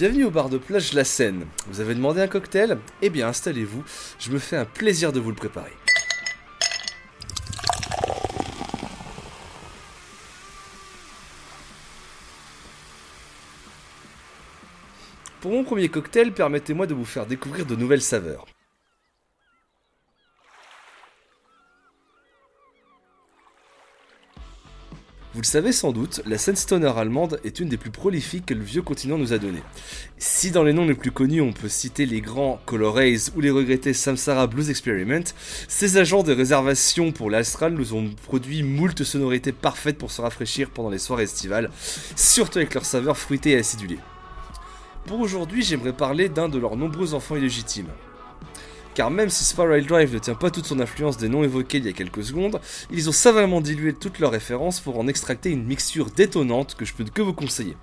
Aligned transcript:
Bienvenue 0.00 0.24
au 0.24 0.30
bar 0.30 0.48
de 0.48 0.56
plage 0.56 0.94
La 0.94 1.04
Seine. 1.04 1.44
Vous 1.66 1.80
avez 1.80 1.94
demandé 1.94 2.22
un 2.22 2.26
cocktail? 2.26 2.78
Eh 3.02 3.10
bien 3.10 3.28
installez-vous, 3.28 3.84
je 4.18 4.30
me 4.30 4.38
fais 4.38 4.56
un 4.56 4.64
plaisir 4.64 5.12
de 5.12 5.20
vous 5.20 5.28
le 5.28 5.36
préparer. 5.36 5.74
Pour 15.42 15.50
mon 15.50 15.64
premier 15.64 15.90
cocktail, 15.90 16.32
permettez-moi 16.32 16.86
de 16.86 16.94
vous 16.94 17.04
faire 17.04 17.26
découvrir 17.26 17.66
de 17.66 17.76
nouvelles 17.76 18.00
saveurs. 18.00 18.46
Vous 25.40 25.44
le 25.44 25.48
savez 25.48 25.72
sans 25.72 25.92
doute, 25.92 26.20
la 26.26 26.36
scène 26.36 26.54
stoner 26.54 26.92
allemande 26.98 27.40
est 27.44 27.60
une 27.60 27.70
des 27.70 27.78
plus 27.78 27.90
prolifiques 27.90 28.44
que 28.44 28.52
le 28.52 28.62
vieux 28.62 28.82
continent 28.82 29.16
nous 29.16 29.32
a 29.32 29.38
donné. 29.38 29.62
Si 30.18 30.50
dans 30.50 30.62
les 30.62 30.74
noms 30.74 30.84
les 30.84 30.92
plus 30.92 31.12
connus 31.12 31.40
on 31.40 31.54
peut 31.54 31.70
citer 31.70 32.04
les 32.04 32.20
grands 32.20 32.60
Color 32.66 32.96
Rays 32.96 33.30
ou 33.34 33.40
les 33.40 33.48
regrettés 33.48 33.94
Samsara 33.94 34.46
Blues 34.48 34.68
Experiment, 34.68 35.24
ces 35.66 35.96
agents 35.96 36.22
de 36.22 36.34
réservation 36.34 37.10
pour 37.10 37.30
l'Astral 37.30 37.72
nous 37.72 37.94
ont 37.94 38.10
produit 38.26 38.62
moult 38.62 39.02
sonorités 39.02 39.52
parfaites 39.52 39.96
pour 39.96 40.10
se 40.10 40.20
rafraîchir 40.20 40.68
pendant 40.68 40.90
les 40.90 40.98
soirées 40.98 41.22
estivales, 41.22 41.70
surtout 42.16 42.58
avec 42.58 42.74
leur 42.74 42.84
saveur 42.84 43.16
fruitée 43.16 43.52
et 43.52 43.56
acidulée. 43.56 43.98
Pour 45.06 45.20
aujourd'hui, 45.20 45.62
j'aimerais 45.62 45.94
parler 45.94 46.28
d'un 46.28 46.50
de 46.50 46.58
leurs 46.58 46.76
nombreux 46.76 47.14
enfants 47.14 47.36
illégitimes. 47.36 47.88
Car 48.94 49.10
même 49.10 49.30
si 49.30 49.44
Spiral 49.44 49.86
Drive 49.86 50.14
ne 50.14 50.18
tient 50.18 50.34
pas 50.34 50.50
toute 50.50 50.66
son 50.66 50.80
influence 50.80 51.16
des 51.16 51.28
noms 51.28 51.44
évoqués 51.44 51.78
il 51.78 51.86
y 51.86 51.88
a 51.88 51.92
quelques 51.92 52.24
secondes, 52.24 52.60
ils 52.90 53.08
ont 53.08 53.12
savamment 53.12 53.60
dilué 53.60 53.92
toutes 53.92 54.18
leurs 54.18 54.32
références 54.32 54.80
pour 54.80 54.98
en 54.98 55.06
extracter 55.06 55.50
une 55.50 55.64
mixture 55.64 56.10
détonnante 56.10 56.74
que 56.74 56.84
je 56.84 56.94
peux 56.94 57.04
que 57.04 57.22
vous 57.22 57.32
conseiller. 57.32 57.76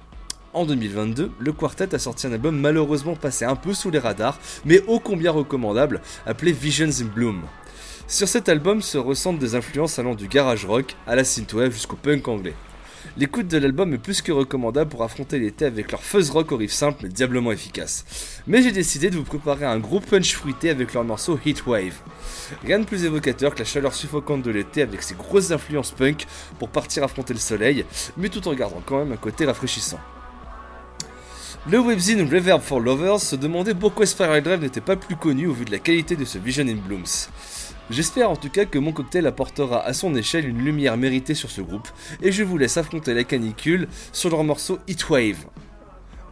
En 0.54 0.66
2022, 0.66 1.32
le 1.40 1.52
quartet 1.54 1.94
a 1.94 2.00
sorti 2.00 2.28
un 2.28 2.34
album 2.34 2.60
malheureusement 2.60 3.16
passé 3.16 3.46
un 3.46 3.56
peu 3.56 3.74
sous 3.74 3.92
les 3.92 4.00
radars, 4.00 4.40
mais 4.66 4.82
ô 4.88 5.00
combien 5.00 5.32
recommandable, 5.32 6.02
appelé 6.26 6.52
Visions 6.52 7.02
in 7.02 7.06
Bloom. 7.06 7.44
Sur 8.08 8.28
cet 8.28 8.50
album 8.50 8.82
se 8.82 8.98
ressentent 8.98 9.40
des 9.40 9.56
influences 9.56 10.00
allant 10.00 10.16
du 10.16 10.28
garage 10.28 10.66
rock 10.66 10.96
à 11.06 11.16
la 11.16 11.24
synthwave 11.24 11.74
jusqu'au 11.74 11.98
punk 11.98 12.28
anglais. 12.28 12.56
L'écoute 13.16 13.48
de 13.48 13.58
l'album 13.58 13.94
est 13.94 13.98
plus 13.98 14.22
que 14.22 14.32
recommandable 14.32 14.90
pour 14.90 15.04
affronter 15.04 15.40
l'été 15.40 15.66
avec 15.66 15.92
leur 15.92 16.04
fuzz 16.04 16.30
rock 16.30 16.52
au 16.52 16.58
riff 16.58 16.72
simple 16.72 17.04
mais 17.04 17.10
diablement 17.10 17.52
efficace. 17.52 18.06
Mais 18.48 18.62
j'ai 18.62 18.72
décidé 18.72 19.10
de 19.10 19.16
vous 19.16 19.24
préparer 19.24 19.66
un 19.66 19.80
gros 19.80 20.00
punch 20.00 20.34
fruité 20.34 20.70
avec 20.70 20.94
leur 20.94 21.04
morceau 21.04 21.40
Heatwave. 21.46 22.00
Rien 22.64 22.80
de 22.80 22.86
plus 22.86 23.06
évocateur 23.06 23.54
que 23.54 23.60
la 23.60 23.66
chaleur 23.66 23.94
suffocante 23.94 24.44
de 24.44 24.52
l'été 24.52 24.82
avec 24.82 25.02
ses 25.02 25.16
grosses 25.16 25.52
influences 25.52 25.92
punk 25.92 26.26
pour 26.60 26.70
partir 26.70 27.04
affronter 27.04 27.34
le 27.34 27.40
soleil, 27.40 27.86
mais 28.18 28.30
tout 28.30 28.48
en 28.48 28.54
gardant 28.54 28.82
quand 28.86 29.00
même 29.00 29.14
un 29.14 29.18
côté 29.18 29.46
rafraîchissant. 29.46 30.00
Le 31.70 31.80
webzine 31.80 32.22
Reverb 32.22 32.62
for 32.62 32.80
Lovers 32.80 33.20
se 33.20 33.36
demandait 33.36 33.76
pourquoi 33.76 34.06
Spiral 34.06 34.42
Drive 34.42 34.62
n'était 34.62 34.80
pas 34.80 34.96
plus 34.96 35.18
connu 35.18 35.48
au 35.48 35.54
vu 35.54 35.66
de 35.66 35.72
la 35.72 35.80
qualité 35.80 36.16
de 36.16 36.24
ce 36.24 36.38
Vision 36.38 36.66
in 36.66 36.76
Blooms. 36.76 37.28
J'espère 37.90 38.30
en 38.30 38.36
tout 38.36 38.50
cas 38.50 38.66
que 38.66 38.80
mon 38.80 38.92
cocktail 38.92 39.26
apportera 39.28 39.82
à 39.82 39.94
son 39.94 40.14
échelle 40.14 40.48
une 40.48 40.64
lumière 40.64 40.98
méritée 40.98 41.36
sur 41.36 41.50
ce 41.50 41.62
groupe, 41.62 41.88
et 42.22 42.34
je 42.34 42.44
vous 42.44 42.58
laisse 42.58 42.76
affronter 42.76 43.14
la 43.14 43.24
canicule 43.24 43.88
sur 44.12 44.30
leur 44.30 44.44
morceau 44.44 44.80
Heatwave. 44.90 45.46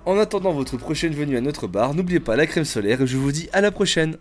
En 0.06 0.20
attendant 0.20 0.52
votre 0.52 0.76
prochaine 0.78 1.14
venue 1.14 1.38
à 1.38 1.42
notre 1.42 1.68
bar, 1.68 1.94
n'oubliez 1.94 2.20
pas 2.20 2.36
la 2.36 2.46
crème 2.46 2.66
solaire 2.66 3.02
et 3.02 3.08
je 3.08 3.18
vous 3.18 3.32
dis 3.32 3.50
à 3.54 3.62
la 3.62 3.72
prochaine 3.72 4.18